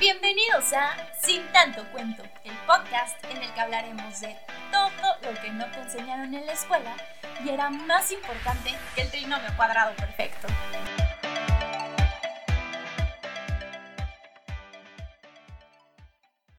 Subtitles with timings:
[0.00, 4.34] Bienvenidos a Sin tanto cuento, el podcast en el que hablaremos de
[4.72, 6.96] todo lo que no te enseñaron en la escuela
[7.44, 10.48] y era más importante que el trinomio cuadrado perfecto.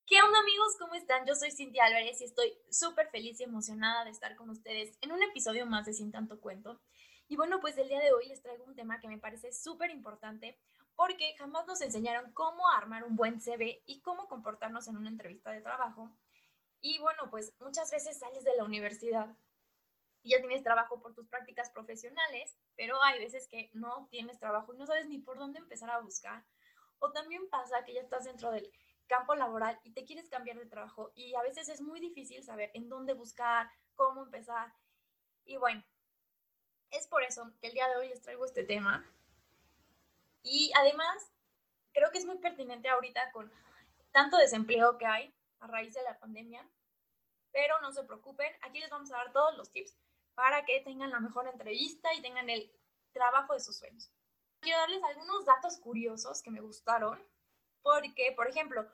[0.05, 0.75] ¿Qué onda amigos?
[0.77, 1.25] ¿Cómo están?
[1.25, 5.13] Yo soy Cintia Álvarez y estoy súper feliz y emocionada de estar con ustedes en
[5.13, 6.79] un episodio más de Sin tanto cuento.
[7.27, 9.89] Y bueno, pues el día de hoy les traigo un tema que me parece súper
[9.89, 10.59] importante
[11.01, 15.49] porque jamás nos enseñaron cómo armar un buen CV y cómo comportarnos en una entrevista
[15.49, 16.11] de trabajo.
[16.79, 19.35] Y bueno, pues muchas veces sales de la universidad
[20.21, 24.75] y ya tienes trabajo por tus prácticas profesionales, pero hay veces que no tienes trabajo
[24.75, 26.45] y no sabes ni por dónde empezar a buscar.
[26.99, 28.71] O también pasa que ya estás dentro del
[29.07, 32.69] campo laboral y te quieres cambiar de trabajo y a veces es muy difícil saber
[32.75, 34.71] en dónde buscar, cómo empezar.
[35.45, 35.83] Y bueno,
[36.91, 39.03] es por eso que el día de hoy les traigo este tema.
[40.43, 41.31] Y además,
[41.93, 43.51] creo que es muy pertinente ahorita con
[44.11, 46.67] tanto desempleo que hay a raíz de la pandemia.
[47.51, 49.97] Pero no se preocupen, aquí les vamos a dar todos los tips
[50.35, 52.71] para que tengan la mejor entrevista y tengan el
[53.11, 54.09] trabajo de sus sueños.
[54.61, 57.21] Quiero darles algunos datos curiosos que me gustaron,
[57.81, 58.87] porque, por ejemplo,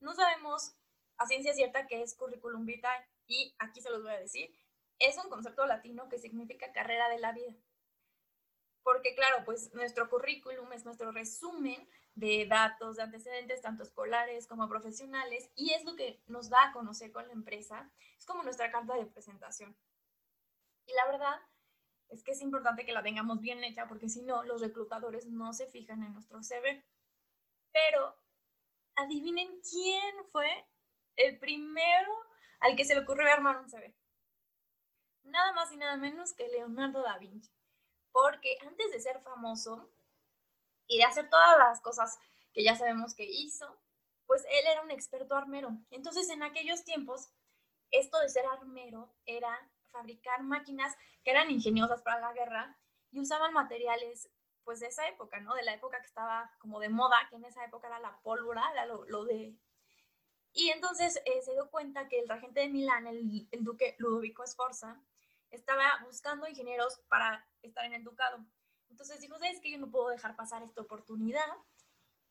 [0.00, 0.74] no sabemos
[1.18, 4.50] a ciencia cierta qué es currículum vitae y aquí se los voy a decir
[5.00, 7.52] es un concepto latino que significa carrera de la vida.
[8.82, 14.68] Porque claro, pues nuestro currículum es nuestro resumen de datos, de antecedentes, tanto escolares como
[14.68, 17.90] profesionales, y es lo que nos da a conocer con la empresa.
[18.18, 19.76] Es como nuestra carta de presentación.
[20.86, 21.40] Y la verdad
[22.08, 25.52] es que es importante que la tengamos bien hecha, porque si no, los reclutadores no
[25.52, 26.84] se fijan en nuestro CV.
[27.72, 28.16] Pero
[28.96, 30.66] adivinen quién fue
[31.16, 32.12] el primero
[32.60, 33.94] al que se le ocurrió armar un CV
[35.24, 37.50] nada más y nada menos que Leonardo da Vinci.
[38.12, 39.90] Porque antes de ser famoso
[40.86, 42.18] y de hacer todas las cosas
[42.52, 43.76] que ya sabemos que hizo,
[44.26, 45.70] pues él era un experto armero.
[45.90, 47.30] Entonces, en aquellos tiempos,
[47.90, 52.76] esto de ser armero era fabricar máquinas que eran ingeniosas para la guerra
[53.10, 54.30] y usaban materiales
[54.64, 55.54] pues de esa época, ¿no?
[55.54, 58.62] De la época que estaba como de moda, que en esa época era la pólvora,
[58.86, 59.56] lo, de...
[60.52, 64.46] Y entonces eh, se dio cuenta que el regente de Milán, el, el duque Ludovico
[64.46, 65.00] Sforza,
[65.50, 68.44] estaba buscando ingenieros para estar en el ducado.
[68.88, 71.46] Entonces dijo, ¿sabes que Yo no puedo dejar pasar esta oportunidad.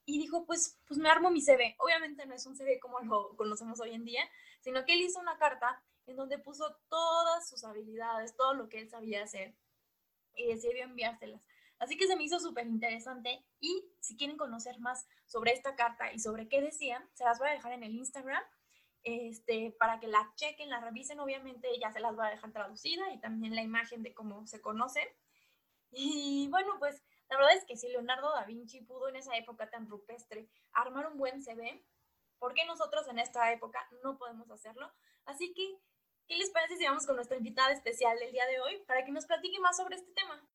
[0.05, 1.75] Y dijo, pues, pues me armo mi CV.
[1.77, 4.23] Obviamente no es un CV como lo conocemos hoy en día,
[4.59, 8.79] sino que él hizo una carta en donde puso todas sus habilidades, todo lo que
[8.79, 9.55] él sabía hacer
[10.35, 11.41] y decidió enviárselas.
[11.77, 16.11] Así que se me hizo súper interesante y si quieren conocer más sobre esta carta
[16.11, 18.43] y sobre qué decía, se las voy a dejar en el Instagram
[19.03, 23.11] este, para que la chequen, la revisen, obviamente ya se las voy a dejar traducida
[23.13, 25.15] y también la imagen de cómo se conoce.
[25.91, 29.69] Y bueno, pues la verdad es que si Leonardo da Vinci pudo en esa época
[29.69, 31.83] tan rupestre armar un buen CV,
[32.39, 34.91] ¿por qué nosotros en esta época no podemos hacerlo?
[35.25, 35.77] Así que,
[36.27, 39.11] ¿qué les parece si vamos con nuestra invitada especial del día de hoy para que
[39.11, 40.48] nos platique más sobre este tema?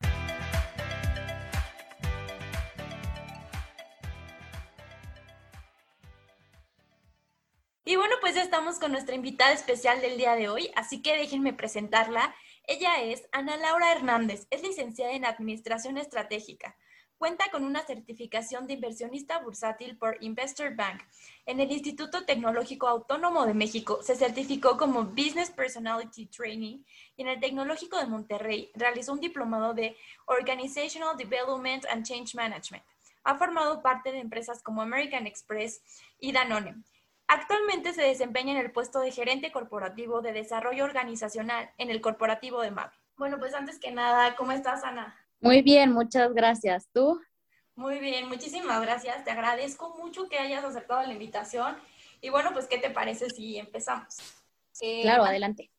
[7.87, 11.19] Y bueno, pues ya estamos con nuestra invitada especial del día de hoy, así que
[11.19, 12.35] déjenme presentarla.
[12.67, 16.79] Ella es Ana Laura Hernández, es licenciada en Administración Estratégica.
[17.19, 21.03] Cuenta con una certificación de inversionista bursátil por Investor Bank.
[21.45, 26.83] En el Instituto Tecnológico Autónomo de México se certificó como Business Personality Training
[27.17, 32.85] y en el Tecnológico de Monterrey realizó un diplomado de Organizational Development and Change Management.
[33.25, 35.83] Ha formado parte de empresas como American Express
[36.19, 36.83] y Danone
[37.27, 42.61] Actualmente se desempeña en el puesto de gerente corporativo de desarrollo organizacional en el corporativo
[42.61, 42.93] de MAVE.
[43.17, 45.17] Bueno, pues antes que nada, ¿cómo estás, Ana?
[45.41, 46.89] Muy bien, muchas gracias.
[46.93, 47.21] ¿Tú?
[47.77, 49.25] Muy bien, muchísimas gracias.
[49.25, 51.77] Te agradezco mucho que hayas aceptado la invitación.
[52.21, 54.17] Y bueno, pues, ¿qué te parece si empezamos?
[54.81, 55.71] Eh, claro, adelante.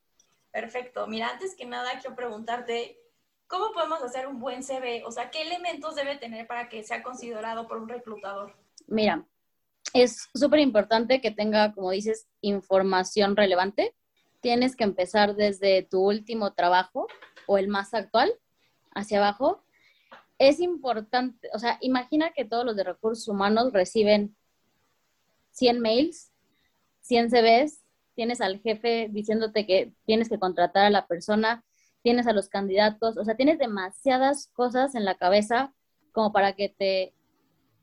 [0.52, 1.08] Perfecto.
[1.08, 3.00] Mira, antes que nada, quiero preguntarte,
[3.48, 5.04] ¿cómo podemos hacer un buen CV?
[5.06, 8.56] O sea, ¿qué elementos debe tener para que sea considerado por un reclutador?
[8.88, 9.26] Mira,
[9.96, 13.96] es súper importante que tenga, como dices, información relevante.
[14.42, 17.08] Tienes que empezar desde tu último trabajo
[17.48, 18.34] o el más actual
[18.94, 19.64] hacia abajo.
[20.38, 24.36] Es importante, o sea, imagina que todos los de recursos humanos reciben
[25.52, 26.34] 100 mails,
[27.00, 27.80] 100 CVs,
[28.16, 31.64] tienes al jefe diciéndote que tienes que contratar a la persona,
[32.04, 35.74] tienes a los candidatos, o sea, tienes demasiadas cosas en la cabeza
[36.12, 37.14] como para que te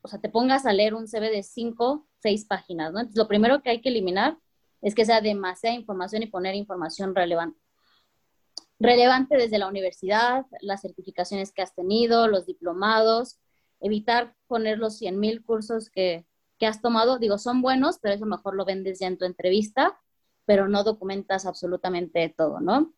[0.02, 3.00] o sea, te pongas a leer un CV de cinco, seis páginas, ¿no?
[3.00, 4.37] Entonces, lo primero que hay que eliminar
[4.81, 7.60] es que sea demasiada información y poner información relevante.
[8.81, 13.38] Relevante desde la universidad, las certificaciones que has tenido, los diplomados,
[13.81, 16.26] evitar poner los 100 mil cursos que,
[16.58, 19.96] que has tomado, digo, son buenos, pero eso mejor lo vendes ya en tu entrevista,
[20.46, 22.93] pero no documentas absolutamente todo, ¿no?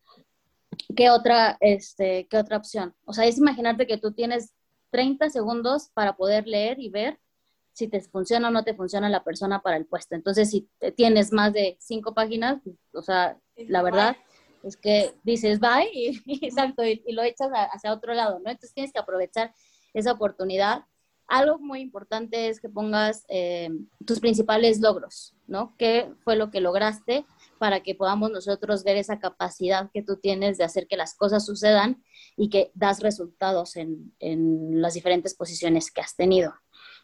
[0.96, 2.94] ¿Qué otra, este, ¿Qué otra opción?
[3.04, 4.53] O sea, es imaginarte que tú tienes
[4.94, 7.18] 30 segundos para poder leer y ver
[7.72, 10.14] si te funciona o no te funciona la persona para el puesto.
[10.14, 12.62] Entonces, si tienes más de cinco páginas,
[12.92, 14.16] o sea, la verdad
[14.62, 16.22] es que dices bye y,
[17.06, 18.52] y, lo echas hacia otro lado, ¿no?
[18.52, 19.52] Entonces tienes que aprovechar
[19.94, 20.84] esa oportunidad.
[21.26, 23.70] Algo muy importante es que pongas eh,
[24.04, 25.74] tus principales logros, ¿no?
[25.78, 27.24] ¿Qué fue lo que lograste
[27.58, 31.46] para que podamos nosotros ver esa capacidad que tú tienes de hacer que las cosas
[31.46, 32.02] sucedan
[32.36, 36.52] y que das resultados en, en las diferentes posiciones que has tenido?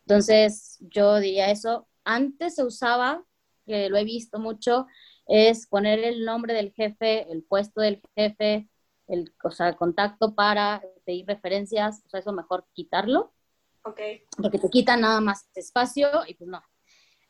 [0.01, 1.89] Entonces, yo diría eso.
[2.05, 3.25] Antes se usaba,
[3.67, 4.87] que lo he visto mucho,
[5.27, 8.69] es poner el nombre del jefe, el puesto del jefe,
[9.07, 13.33] el, o sea, contacto para pedir referencias, o sea, eso mejor quitarlo.
[13.83, 14.01] Ok.
[14.37, 16.63] Porque te quita nada más espacio y pues no.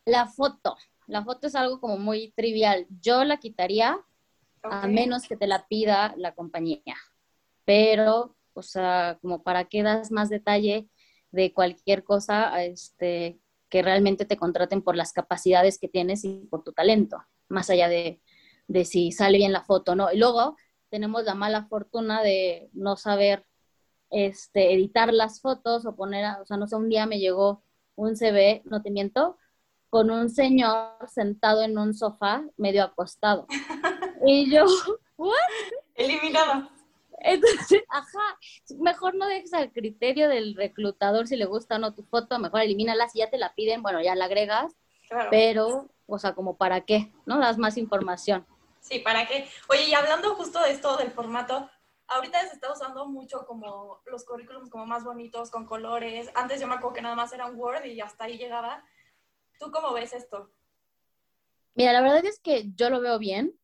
[0.05, 0.77] La foto,
[1.07, 2.87] la foto es algo como muy trivial.
[3.01, 3.99] Yo la quitaría
[4.63, 6.97] a menos que te la pida la compañía.
[7.65, 10.89] Pero, o sea, como para que das más detalle
[11.31, 13.39] de cualquier cosa, este,
[13.69, 17.89] que realmente te contraten por las capacidades que tienes y por tu talento, más allá
[17.89, 18.21] de,
[18.67, 20.13] de si sale bien la foto, ¿no?
[20.13, 20.57] Y luego
[20.89, 23.47] tenemos la mala fortuna de no saber
[24.11, 27.63] este, editar las fotos o poner, o sea, no sé, un día me llegó
[27.97, 29.37] un CV, no te miento,
[29.89, 33.47] con un señor sentado en un sofá medio acostado.
[34.27, 34.65] y yo,
[35.17, 35.35] ¿what?
[35.95, 36.71] Eliminado.
[37.21, 38.39] Entonces, ajá,
[38.79, 42.63] mejor no dejes al criterio del reclutador si le gusta o no tu foto, mejor
[42.63, 44.77] elimínala, si ya te la piden, bueno, ya la agregas,
[45.31, 47.39] pero, o sea, como para qué, ¿no?
[47.39, 48.47] Das más información.
[48.81, 49.49] Sí, ¿para qué?
[49.69, 51.69] Oye, y hablando justo de esto del formato,
[52.11, 56.29] ahorita se está usando mucho como los currículums como más bonitos, con colores.
[56.35, 58.85] Antes yo me acuerdo que nada más era un Word y hasta ahí llegaba.
[59.59, 60.51] ¿Tú cómo ves esto?
[61.75, 63.55] Mira, la verdad es que yo lo veo bien.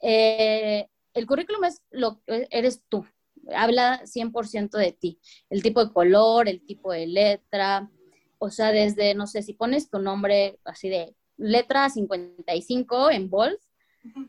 [0.00, 3.06] Eh, el currículum es lo que eres tú,
[3.54, 5.18] habla 100% de ti,
[5.48, 7.90] el tipo de color, el tipo de letra,
[8.38, 13.58] o sea, desde, no sé, si pones tu nombre así de letra 55 en bold,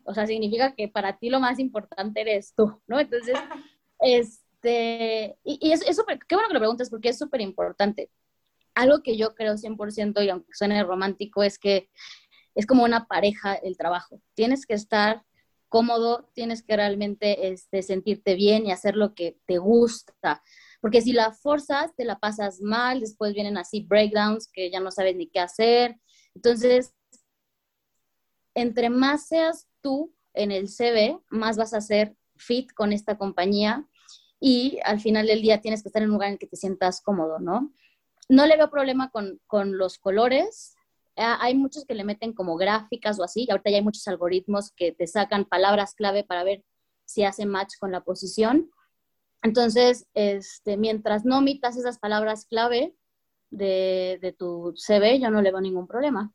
[0.03, 2.99] o sea, significa que para ti lo más importante eres tú, ¿no?
[2.99, 3.35] Entonces,
[3.99, 8.09] este, y, es, súper, qué bueno que lo preguntas porque es súper importante.
[8.75, 11.89] Algo que yo creo 100% y aunque suene romántico es que
[12.55, 14.21] es como una pareja el trabajo.
[14.33, 15.23] Tienes que estar
[15.69, 20.43] cómodo, tienes que realmente este, sentirte bien y hacer lo que te gusta.
[20.81, 24.91] Porque si la forzas, te la pasas mal, después vienen así breakdowns que ya no
[24.91, 25.97] sabes ni qué hacer.
[26.35, 26.93] Entonces,
[28.57, 33.87] entre más seas tú en el CV, más vas a ser fit con esta compañía
[34.39, 36.57] y al final del día tienes que estar en un lugar en el que te
[36.57, 37.73] sientas cómodo, ¿no?
[38.29, 40.77] No le veo problema con, con los colores,
[41.17, 44.07] Ah, hay muchos que le meten como gráficas o así, y ahorita ya hay muchos
[44.07, 46.63] algoritmos que te sacan palabras clave para ver
[47.05, 48.69] si hace match con la posición.
[49.41, 52.95] Entonces, este, mientras no omitas esas palabras clave
[53.49, 56.33] de, de tu CV, yo no le veo ningún problema.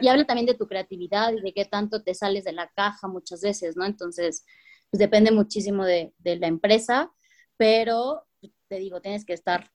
[0.00, 3.08] Y habla también de tu creatividad y de qué tanto te sales de la caja
[3.08, 3.84] muchas veces, ¿no?
[3.84, 4.44] Entonces,
[4.90, 7.12] pues depende muchísimo de, de la empresa,
[7.56, 8.26] pero
[8.68, 9.70] te digo, tienes que estar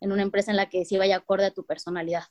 [0.00, 2.24] en una empresa en la que sí vaya acorde a tu personalidad.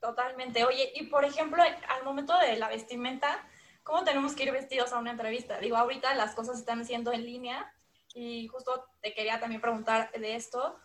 [0.00, 0.64] Totalmente.
[0.64, 3.48] Oye, y por ejemplo, al momento de la vestimenta,
[3.82, 5.58] ¿cómo tenemos que ir vestidos a una entrevista?
[5.58, 7.72] Digo, ahorita las cosas se están haciendo en línea
[8.14, 10.76] y justo te quería también preguntar de esto,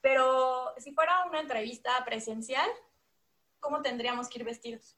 [0.00, 2.68] pero si fuera una entrevista presencial,
[3.60, 4.96] ¿cómo tendríamos que ir vestidos?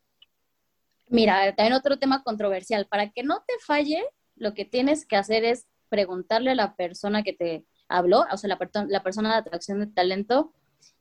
[1.09, 2.87] Mira, también otro tema controversial.
[2.87, 4.03] Para que no te falle,
[4.37, 8.49] lo que tienes que hacer es preguntarle a la persona que te habló, o sea,
[8.49, 10.53] la, la persona de atracción de talento,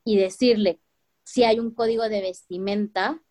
[0.03, 0.79] y decirle,
[1.23, 3.21] si hay un código de vestimenta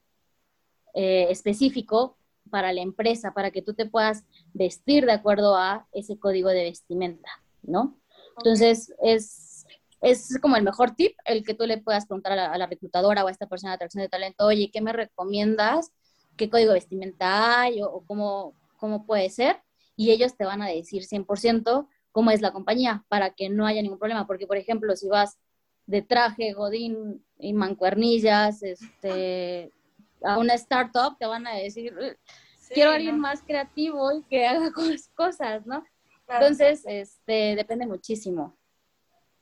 [0.95, 2.17] eh, específico
[2.51, 6.65] para la empresa, para que tú te puedas vestir de acuerdo a ese código de
[6.65, 7.31] vestimenta,
[7.63, 8.01] ¿no?
[8.39, 9.67] Entonces, es,
[10.01, 13.29] es como el mejor tip, el que tú le puedas preguntar a la, reclutadora o
[13.29, 15.93] a esta persona de atracción de talento, oye, ¿qué me recomiendas?
[16.41, 17.83] ¿Qué código de vestimenta hay?
[17.83, 19.61] O, cómo, cómo puede ser?
[19.95, 23.83] Y ellos te van a decir 100% cómo es la compañía para que no haya
[23.83, 24.27] ningún problema.
[24.27, 25.39] Porque, por ejemplo, si vas
[25.85, 29.71] de traje, godín y mancuernillas, este,
[30.23, 31.95] a una startup, te van a decir,
[32.73, 34.71] quiero alguien más creativo y que haga
[35.15, 35.85] cosas, ¿no?
[36.27, 38.57] Entonces, este, depende muchísimo.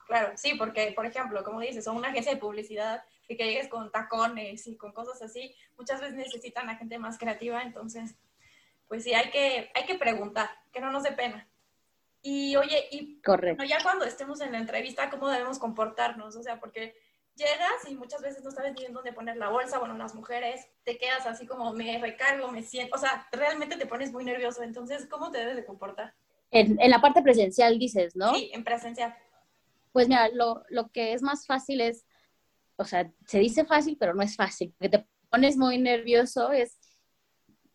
[0.08, 3.68] Claro, sí, porque, por ejemplo, como dices, son una agencia de publicidad y que llegues
[3.68, 8.16] con tacones y con cosas así, muchas veces necesitan a gente más creativa, entonces,
[8.88, 11.46] pues sí, hay que, hay que preguntar, que no nos dé pena.
[12.22, 13.62] Y oye, y Correcto.
[13.64, 16.34] ya cuando estemos en la entrevista, ¿cómo debemos comportarnos?
[16.34, 16.96] O sea, porque
[17.36, 20.66] llegas y muchas veces no sabes ni en dónde poner la bolsa, bueno, las mujeres,
[20.84, 24.62] te quedas así como me recargo, me siento, o sea, realmente te pones muy nervioso,
[24.62, 26.14] entonces, ¿cómo te debes de comportar?
[26.50, 28.34] En, en la parte presencial dices, ¿no?
[28.34, 29.14] Sí, en presencial.
[29.92, 32.04] Pues mira, lo, lo que es más fácil es,
[32.78, 36.78] o sea, se dice fácil, pero no es fácil, porque te pones muy nervioso, es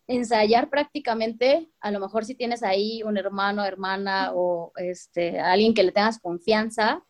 [0.06, 5.82] ensayar prácticamente, a lo mejor si tienes ahí un hermano, hermana o este, alguien que
[5.82, 7.04] le tengas confianza,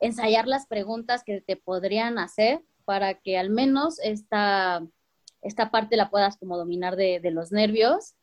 [0.00, 4.84] ensayar las preguntas que te podrían hacer para que al menos esta,
[5.42, 8.14] esta parte la puedas como dominar de los nervios.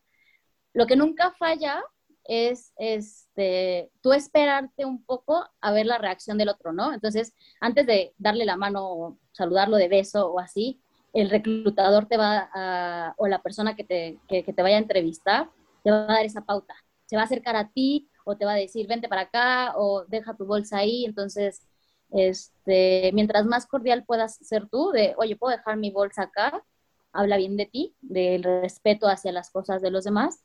[0.72, 1.82] Lo que nunca falla
[2.24, 6.92] es este, tú esperarte un poco a ver la reacción del otro, ¿no?
[6.92, 10.80] Entonces, antes de darle la mano o saludarlo de beso o así,
[11.12, 15.50] el reclutador te va a, o la persona que te, que, te vaya a entrevistar,
[15.84, 16.74] te va a dar esa pauta.
[17.06, 20.04] Se va a acercar a ti o te va a decir, vente para acá o
[20.06, 21.04] deja tu bolsa ahí.
[21.04, 21.66] Entonces,
[22.10, 26.64] este, mientras más cordial puedas ser tú, de, oye, puedo dejar mi bolsa acá,
[27.12, 30.42] habla bien de ti, del respeto hacia las cosas de los demás.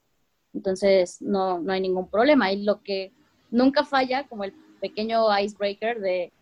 [0.57, 2.51] Entonces, no, no hay ningún problema.
[2.51, 3.13] Y lo que
[3.51, 6.33] nunca falla, como el pequeño icebreaker de,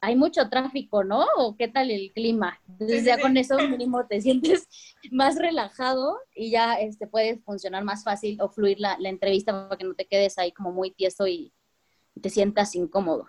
[0.00, 1.26] hay mucho tráfico, ¿no?
[1.36, 2.60] ¿O qué tal el clima?
[2.68, 4.68] Entonces, ya con eso mínimo te sientes
[5.10, 9.76] más relajado y ya este, puede funcionar más fácil o fluir la, la entrevista para
[9.76, 11.52] que no te quedes ahí como muy tieso y
[12.22, 13.26] te sientas incómodo.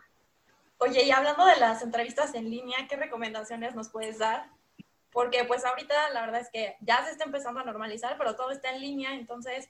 [0.78, 4.50] Oye, y hablando de las entrevistas en línea, ¿qué recomendaciones nos puedes dar?
[5.12, 8.52] Porque pues ahorita la verdad es que ya se está empezando a normalizar, pero todo
[8.52, 9.70] está en línea, entonces,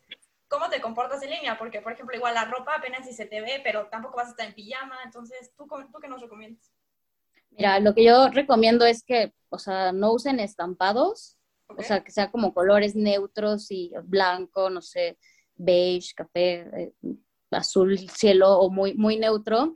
[0.49, 1.57] ¿cómo te comportas en línea?
[1.57, 4.31] Porque, por ejemplo, igual la ropa apenas si se te ve, pero tampoco vas a
[4.31, 6.71] estar en pijama, entonces, ¿tú, tú qué nos recomiendas?
[7.51, 11.37] Mira, lo que yo recomiendo es que, o sea, no usen estampados,
[11.67, 11.83] okay.
[11.83, 15.17] o sea, que sea como colores neutros y blanco, no sé,
[15.55, 16.93] beige, café, eh,
[17.51, 19.73] azul, cielo o muy, muy neutro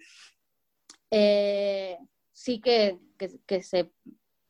[1.15, 1.99] eh,
[2.31, 3.91] sí que, que, que, se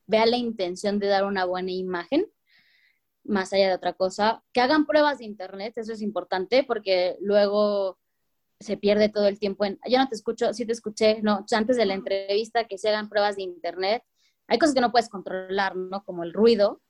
[0.06, 2.26] vea la intención de dar una buena imagen,
[3.24, 4.42] más allá de otra cosa.
[4.52, 7.98] Que hagan pruebas de internet, eso es importante, porque luego
[8.60, 11.76] se pierde todo el tiempo en, yo no te escucho, sí te escuché, no, antes
[11.76, 14.02] de la entrevista, que se hagan pruebas de internet.
[14.46, 16.04] Hay cosas que no puedes controlar, ¿no?
[16.04, 16.80] Como el ruido,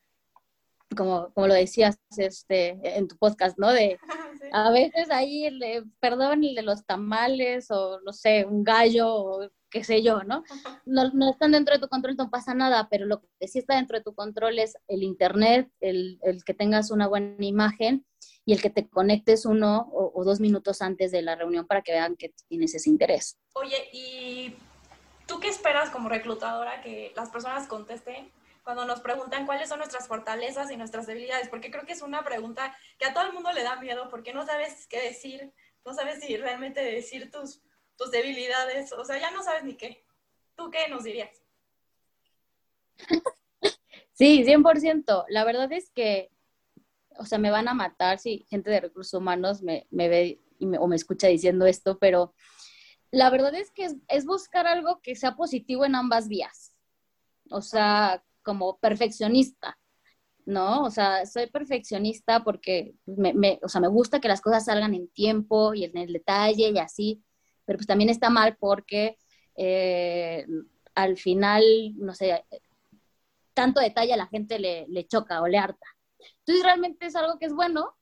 [0.96, 3.72] como, como lo decías este, en tu podcast, ¿no?
[3.72, 3.98] De
[4.52, 9.12] a veces ahí, el de, perdón, el de los tamales o no sé, un gallo
[9.12, 10.44] o qué sé yo, ¿no?
[10.84, 11.10] ¿no?
[11.12, 13.98] No están dentro de tu control, no pasa nada, pero lo que sí está dentro
[13.98, 18.06] de tu control es el internet, el, el que tengas una buena imagen
[18.46, 21.82] y el que te conectes uno o, o, dos minutos antes de la reunión para
[21.82, 23.36] que vean que tienes ese interés.
[23.54, 24.54] Oye, ¿y
[25.26, 28.30] tú qué esperas como reclutadora que las personas contesten
[28.62, 31.48] cuando nos preguntan cuáles son nuestras fortalezas y nuestras debilidades?
[31.48, 34.32] Porque creo que es una pregunta que a todo el mundo le da miedo porque
[34.32, 35.52] no sabes qué decir,
[35.84, 37.60] no sabes si realmente decir tus
[37.96, 40.04] tus debilidades, o sea, ya no sabes ni qué.
[40.56, 41.42] ¿Tú qué nos dirías?
[44.14, 45.24] Sí, 100%.
[45.28, 46.30] La verdad es que,
[47.18, 50.66] o sea, me van a matar si gente de recursos humanos me, me ve y
[50.66, 52.32] me, o me escucha diciendo esto, pero
[53.10, 56.74] la verdad es que es, es, buscar algo que sea positivo en ambas vías.
[57.50, 59.78] O sea, como perfeccionista,
[60.46, 60.84] ¿no?
[60.84, 64.94] O sea, soy perfeccionista porque me, me, o sea, me gusta que las cosas salgan
[64.94, 67.24] en tiempo y en el detalle y así,
[67.64, 69.16] pero pues también está mal porque
[69.56, 70.47] eh,
[70.94, 71.62] al final,
[71.97, 72.44] no sé,
[73.52, 75.87] tanto detalle a la gente le, le, choca o le harta.
[76.40, 77.97] Entonces realmente es algo que es bueno,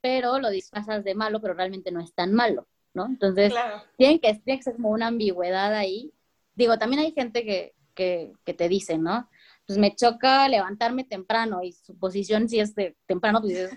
[0.00, 3.06] pero lo disfrazas de malo, pero realmente no es tan malo, ¿no?
[3.06, 3.82] Entonces claro.
[3.96, 6.12] tiene, que, tiene que ser como una ambigüedad ahí.
[6.54, 9.28] Digo, también hay gente que, que, que te dice, ¿no?
[9.66, 13.70] Pues me choca levantarme temprano y su posición si es de temprano, pues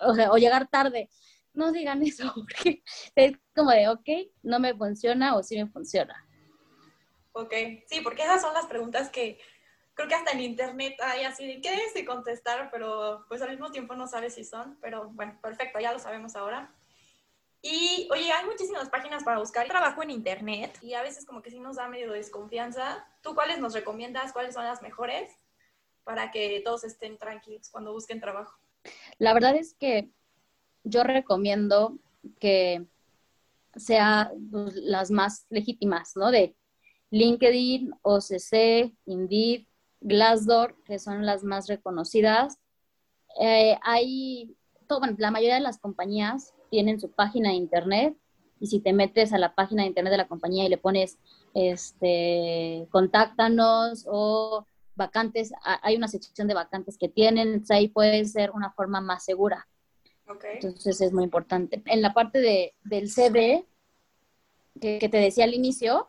[0.00, 1.10] o, sea, o llegar tarde
[1.58, 2.82] no digan eso, porque
[3.14, 4.08] es como de, ok,
[4.42, 6.24] no me funciona o sí me funciona.
[7.32, 7.52] Ok,
[7.86, 9.38] sí, porque esas son las preguntas que
[9.94, 13.50] creo que hasta en internet hay así de qué es y contestar, pero pues al
[13.50, 16.72] mismo tiempo no sabes si son, pero bueno, perfecto, ya lo sabemos ahora.
[17.60, 21.50] Y oye, hay muchísimas páginas para buscar trabajo en internet y a veces como que
[21.50, 23.04] sí nos da medio desconfianza.
[23.20, 24.32] ¿Tú cuáles nos recomiendas?
[24.32, 25.28] ¿Cuáles son las mejores
[26.04, 28.56] para que todos estén tranquilos cuando busquen trabajo?
[29.18, 30.12] La verdad es que
[30.84, 31.98] yo recomiendo
[32.40, 32.86] que
[33.76, 36.30] sea pues, las más legítimas, ¿no?
[36.30, 36.56] De
[37.10, 39.66] LinkedIn, OCC, Indeed,
[40.00, 42.58] Glassdoor, que son las más reconocidas.
[43.40, 44.56] Eh, hay,
[44.86, 48.16] todo, bueno, la mayoría de las compañías tienen su página de internet
[48.60, 51.18] y si te metes a la página de internet de la compañía y le pones,
[51.54, 58.72] este, contáctanos o vacantes, hay una sección de vacantes que tienen, ahí puede ser una
[58.72, 59.68] forma más segura.
[60.28, 60.54] Okay.
[60.54, 61.82] Entonces es muy importante.
[61.86, 63.66] En la parte de, del CD,
[64.80, 66.08] que, que, te decía al inicio,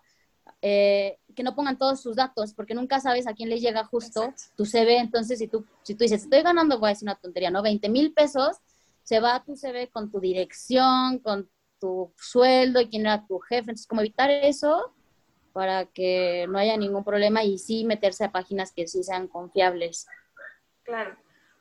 [0.62, 4.34] eh, que no pongan todos sus datos, porque nunca sabes a quién le llega justo
[4.58, 4.98] tu CV.
[4.98, 7.62] Entonces, si tú, si tú dices, estoy ganando, voy a decir una tontería, ¿no?
[7.62, 8.58] 20 mil pesos,
[9.04, 11.50] se va a tu CV con tu dirección, con
[11.80, 13.62] tu sueldo y quién era tu jefe.
[13.62, 14.94] Entonces, como evitar eso
[15.54, 20.08] para que no haya ningún problema y sí meterse a páginas que sí sean confiables.
[20.84, 21.18] Claro.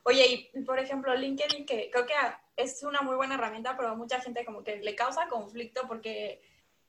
[0.08, 2.14] Oye, y por ejemplo, LinkedIn, que creo que
[2.56, 6.40] es una muy buena herramienta, pero a mucha gente como que le causa conflicto porque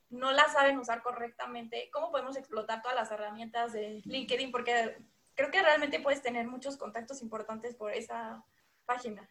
[0.09, 1.89] no la saben usar correctamente.
[1.91, 4.51] ¿Cómo podemos explotar todas las herramientas de LinkedIn?
[4.51, 4.95] Porque
[5.35, 8.41] creo que realmente puedes tener muchos contactos importantes por esa
[8.85, 9.29] página.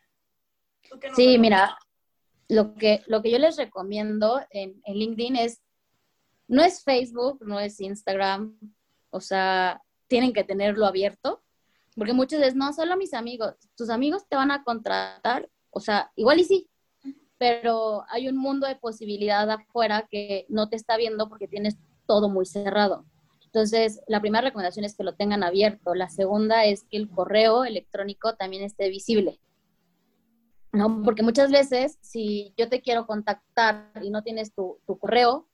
[1.16, 1.78] sí, mira,
[2.46, 5.62] lo que, lo que yo les recomiendo en, en LinkedIn es,
[6.46, 8.54] no es Facebook, no es Instagram,
[9.08, 11.42] o sea, tienen que tenerlo abierto,
[11.98, 16.10] porque muchas veces, no, solo mis amigos, tus amigos te van a contratar, o sea,
[16.16, 16.70] igual y sí,
[17.38, 21.76] pero hay un mundo de posibilidad afuera que no te está viendo porque tienes
[22.06, 23.04] todo muy cerrado.
[23.44, 25.94] Entonces, la primera recomendación es que lo tengan abierto.
[25.94, 29.40] La segunda es que el correo electrónico también esté visible.
[30.72, 31.02] ¿no?
[31.02, 35.48] Porque muchas veces, si yo te quiero contactar y no tienes tu, correo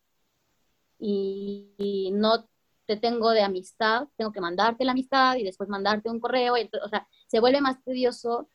[0.98, 2.48] y, no
[2.86, 6.88] te tengo de amistad, tengo que mandarte la amistad y después mandarte un correo, o
[6.88, 8.48] sea, se vuelve más tedioso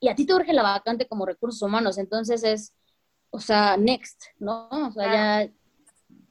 [0.00, 2.74] y a ti te urge la vacante como recursos humanos, entonces es,
[3.30, 4.68] o sea, next, ¿no?
[4.70, 5.48] O sea,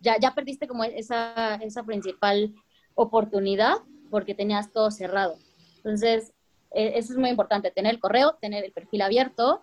[0.02, 2.54] ya, ya, perdiste como esa, esa principal
[2.96, 3.78] oportunidad
[4.10, 5.38] porque tenías todo cerrado.
[5.78, 6.34] Entonces,
[6.72, 9.62] e, eso es muy importante, tener el correo, tener el perfil abierto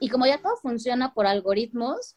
[0.00, 2.16] y como ya todo funciona por algoritmos,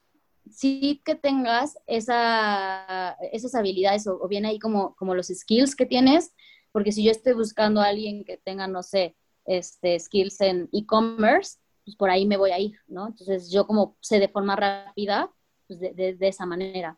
[0.49, 5.85] sí que tengas esa, esas habilidades o, o, bien ahí como, como los skills que
[5.85, 6.33] tienes,
[6.71, 9.15] porque si yo estoy buscando a alguien que tenga, no sé,
[9.45, 13.07] este, skills en e-commerce, pues por ahí me voy a ir, ¿no?
[13.07, 15.31] Entonces yo como sé de forma rápida,
[15.67, 16.97] pues de, de, esa manera.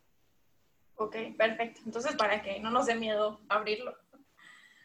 [0.96, 1.80] Ok, perfecto.
[1.86, 3.94] Entonces para que no nos dé miedo abrirlo.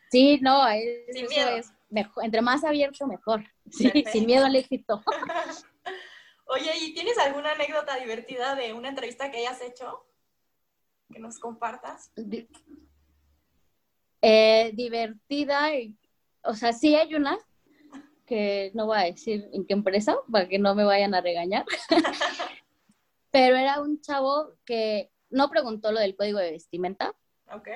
[0.10, 3.44] Sí, no, es mejor, entre más abierto, mejor.
[3.70, 5.04] Sí, sin miedo al éxito.
[6.48, 10.06] Oye, ¿y tienes alguna anécdota divertida de una entrevista que hayas hecho?
[11.12, 12.12] Que nos compartas.
[14.22, 15.70] Eh, divertida,
[16.44, 17.38] o sea, sí hay una,
[18.26, 21.66] que no voy a decir en qué empresa para que no me vayan a regañar,
[23.32, 27.14] pero era un chavo que no preguntó lo del código de vestimenta.
[27.52, 27.70] Ok.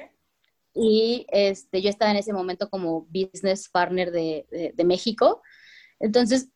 [0.73, 5.41] Y este, yo estaba en ese momento como business partner de, de, México.
[5.99, 6.49] Entonces,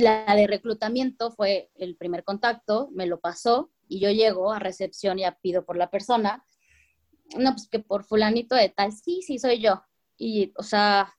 [0.00, 5.18] la de reclutamiento fue el primer contacto, me lo pasó y yo llego a recepción
[5.18, 6.44] y pido por la persona.
[7.36, 9.82] No, pues que por fulanito de tal, sí, sí, soy yo.
[10.16, 11.14] Y, o sea,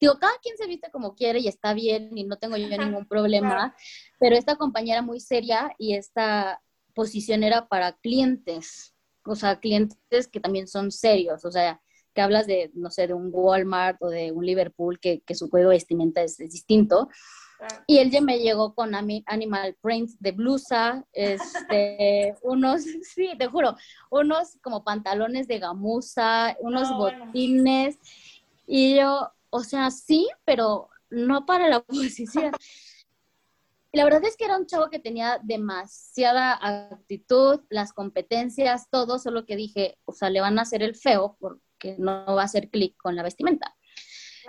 [0.00, 3.06] Digo, cada quien se viste como quiere y está bien y no tengo yo ningún
[3.06, 3.74] problema,
[4.18, 6.60] pero esta compañera muy seria y esta
[6.94, 11.80] posición era para clientes, o sea, clientes que también son serios, o sea,
[12.14, 15.48] que hablas de, no sé, de un Walmart o de un Liverpool, que, que su
[15.50, 17.08] juego de vestimenta es, distinto.
[17.86, 23.76] Y él ya me llegó con animal print de blusa, este, unos, sí, te juro,
[24.10, 27.98] unos como pantalones de gamuza, unos botines.
[28.66, 32.52] Y yo, o sea, sí, pero no para la posición.
[33.92, 39.46] la verdad es que era un chavo que tenía demasiada actitud, las competencias, todo, solo
[39.46, 42.68] que dije, o sea, le van a hacer el feo porque no va a hacer
[42.68, 43.74] clic con la vestimenta.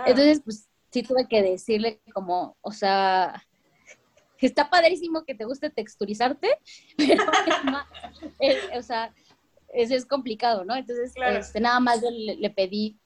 [0.05, 0.66] Entonces, pues
[0.97, 3.45] sí tuve que decirle como, o sea,
[4.38, 6.49] que está padrísimo que te guste texturizarte,
[6.97, 7.23] pero
[8.77, 9.13] o sea,
[9.73, 10.75] eso es complicado, ¿no?
[10.75, 12.97] Entonces, este, nada más yo le pedí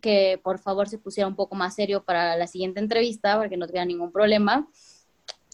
[0.00, 3.56] que por favor se pusiera un poco más serio para la siguiente entrevista, para que
[3.56, 4.68] no tuviera ningún problema.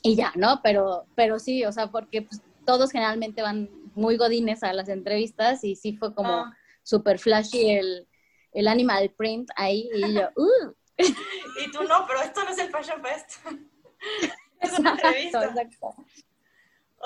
[0.02, 0.60] Y ya, ¿no?
[0.62, 5.62] Pero, pero sí, o sea, porque pues, todos generalmente van muy godines a las entrevistas
[5.64, 6.56] y sí fue como ah.
[6.82, 8.06] súper flashy el,
[8.52, 10.74] el animal print ahí y yo, uh.
[11.66, 13.36] Y tú no, pero esto no es el Fashion Fest.
[14.60, 15.44] es una entrevista.
[15.44, 15.94] Exacto.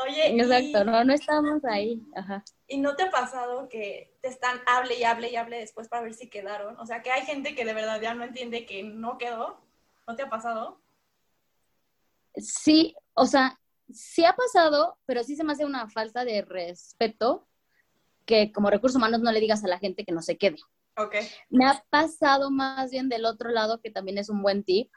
[0.07, 2.01] Oye, exacto, no, no estamos ahí.
[2.15, 2.45] Ajá.
[2.69, 6.03] ¿Y no te ha pasado que te están hable y hable y hable después para
[6.03, 6.79] ver si quedaron?
[6.79, 9.61] O sea, que hay gente que de verdad ya no entiende que no quedó.
[10.07, 10.81] ¿No te ha pasado?
[12.37, 13.59] Sí, o sea,
[13.93, 17.49] sí ha pasado, pero sí se me hace una falta de respeto
[18.25, 20.59] que como recursos humanos no le digas a la gente que no se quede.
[20.99, 21.29] Okay.
[21.49, 24.91] Me ha pasado más bien del otro lado, que también es un buen tip,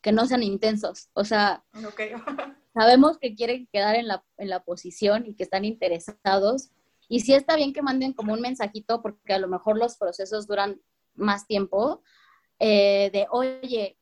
[0.00, 1.10] que no sean intensos.
[1.12, 2.12] O sea, okay.
[2.74, 6.70] sabemos que quieren quedar en la, en la posición y que están interesados.
[7.08, 10.46] Y sí está bien que manden como un mensajito, porque a lo mejor los procesos
[10.46, 10.80] duran
[11.14, 12.02] más tiempo,
[12.60, 13.98] eh, de, oye,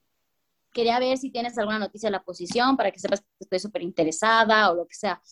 [0.73, 3.83] quería ver si tienes alguna noticia de la posición para que sepas que estoy súper
[3.83, 5.23] interesada o lo que sea.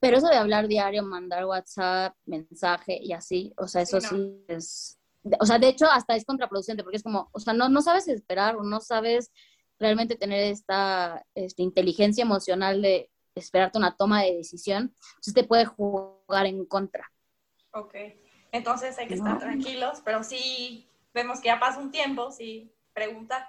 [0.00, 4.98] Pero eso de hablar diario, mandar WhatsApp, mensaje y así, o sea, eso sí, es,
[5.40, 8.08] o sea, de hecho hasta es contraproducente porque es como, o sea, no, no sabes
[8.08, 9.32] esperar o no sabes
[9.78, 15.64] realmente tener esta, esta inteligencia emocional de esperarte una toma de decisión, entonces te puede
[15.64, 17.10] jugar en contra.
[17.72, 17.94] Ok,
[18.52, 23.46] entonces hay que estar tranquilos, pero sí vemos que ya pasa un tiempo, sí, preguntar.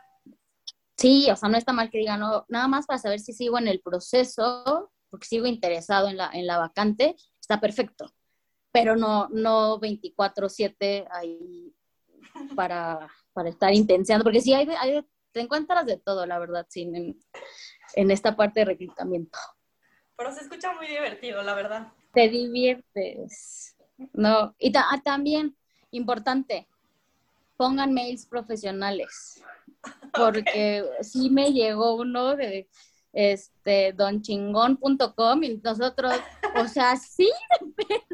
[0.98, 3.58] Sí, o sea, no está mal que digan, no, nada más para saber si sigo
[3.58, 8.14] en el proceso, porque sigo interesado en la, en la vacante, está perfecto.
[8.74, 11.74] Pero no, no 24-7 ahí
[12.56, 16.96] para, para estar intenseando, porque sí, hay, hay, te encuentras de todo, la verdad, sin
[16.96, 17.20] en,
[17.96, 19.40] en esta parte de reclutamiento.
[20.18, 21.94] Pero se escucha muy divertido, la verdad.
[22.14, 23.76] Te diviertes.
[24.14, 25.56] No, y ah, también,
[25.92, 26.68] importante,
[27.58, 29.42] pongan mails profesionales.
[30.14, 32.70] Porque sí me llegó uno de
[33.12, 36.14] este, donchingón.com y nosotros,
[36.56, 37.30] o sea, sí,
[37.76, 38.13] pero...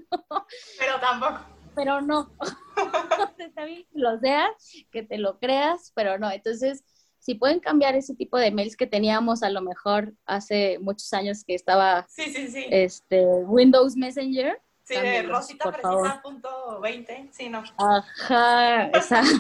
[0.79, 1.39] Pero tampoco.
[1.75, 2.29] Pero no.
[3.37, 4.51] Está bien lo seas,
[4.91, 6.31] que te lo creas, pero no.
[6.31, 6.83] Entonces,
[7.19, 11.43] si pueden cambiar ese tipo de mails que teníamos a lo mejor hace muchos años
[11.45, 12.65] que estaba sí, sí, sí.
[12.69, 14.59] Este, Windows Messenger.
[14.83, 17.63] Sí, de rositaprecisa.20, sí, no.
[17.77, 19.39] Ajá, exacto.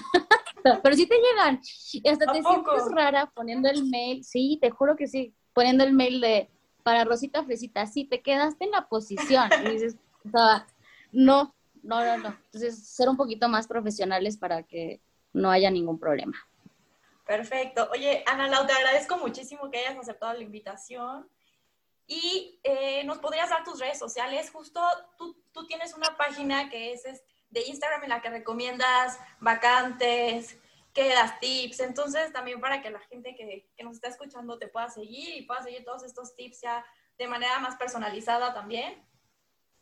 [0.83, 1.59] Pero sí te llegan.
[1.91, 4.23] Y hasta te sientes rara poniendo el mail.
[4.23, 6.51] Sí, te juro que sí poniendo el mail de
[6.83, 9.49] para Rosita Fresita, sí, te quedaste en la posición.
[9.65, 10.65] Y dices, no,
[11.11, 11.53] no,
[11.83, 12.37] no, no.
[12.45, 15.01] Entonces, ser un poquito más profesionales para que
[15.33, 16.37] no haya ningún problema.
[17.25, 17.89] Perfecto.
[17.91, 21.29] Oye, Ana Lau, te agradezco muchísimo que hayas aceptado la invitación.
[22.07, 24.49] Y eh, nos podrías dar tus redes sociales.
[24.49, 24.81] Justo
[25.17, 27.03] tú, tú tienes una página que es
[27.51, 30.57] de Instagram en la que recomiendas vacantes,
[30.93, 31.81] que das tips.
[31.81, 35.43] Entonces, también para que la gente que, que, nos está escuchando te pueda seguir y
[35.43, 36.83] pueda seguir todos estos tips ya
[37.17, 39.05] de manera más personalizada también.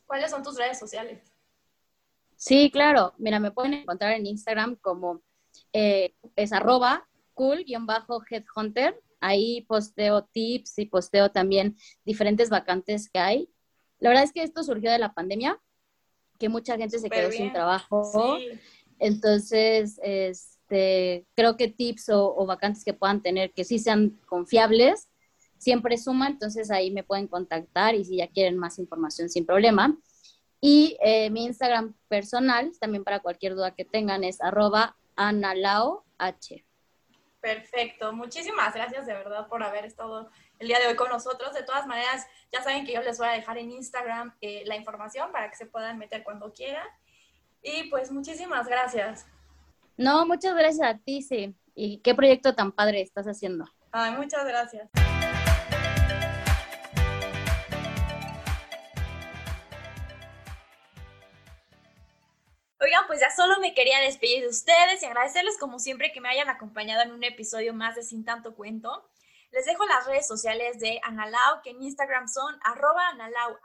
[0.08, 1.22] ¿Cuáles son tus redes sociales?
[2.36, 3.14] Sí, claro.
[3.18, 5.22] Mira, me pueden encontrar en Instagram como
[5.74, 9.00] eh, es arroba cool-headhunter.
[9.20, 13.50] Ahí posteo tips y posteo también diferentes vacantes que hay.
[14.00, 15.60] La verdad es que esto surgió de la pandemia,
[16.40, 18.38] que mucha gente se quedó sin trabajo.
[19.00, 25.10] Entonces, es, este, creo que tips o, vacantes que puedan tener que sí sean confiables,
[25.58, 29.98] siempre suma, entonces ahí me pueden contactar y si ya quieren más información sin problema.
[30.60, 36.04] Y eh, mi Instagram personal, también para cualquier duda que tengan, es arroba analaoh.
[37.40, 41.54] Perfecto, muchísimas gracias de verdad por haber estado el día de hoy con nosotros.
[41.54, 44.76] De todas maneras, ya saben que yo les voy a dejar en Instagram eh, la
[44.76, 46.88] información para que se puedan meter cuando quieran.
[47.62, 49.28] Y pues muchísimas gracias.
[49.96, 51.56] No, muchas gracias a ti, sí.
[51.76, 53.66] ¿Y qué proyecto tan padre estás haciendo?
[53.92, 54.90] Ay, muchas gracias.
[62.88, 66.30] Oigan, pues ya solo me quería despedir de ustedes y agradecerles como siempre que me
[66.30, 69.06] hayan acompañado en un episodio más de Sin Tanto Cuento.
[69.52, 73.58] Les dejo las redes sociales de Analao, que en Instagram son arroba analauh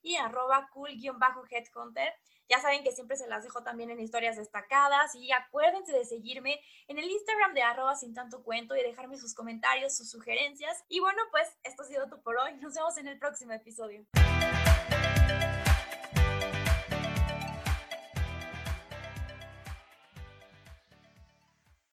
[0.00, 2.14] y arroba cool-headhunter.
[2.48, 6.58] Ya saben que siempre se las dejo también en historias destacadas y acuérdense de seguirme
[6.88, 10.82] en el Instagram de arroba sin tanto cuento y dejarme sus comentarios, sus sugerencias.
[10.88, 12.54] Y bueno, pues esto ha sido todo por hoy.
[12.54, 14.06] Nos vemos en el próximo episodio.